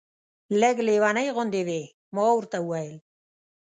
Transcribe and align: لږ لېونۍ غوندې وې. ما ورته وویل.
لږ 0.59 0.75
لېونۍ 0.87 1.27
غوندې 1.35 1.61
وې. 1.67 1.81
ما 2.13 2.23
ورته 2.35 2.57
وویل. 2.61 2.97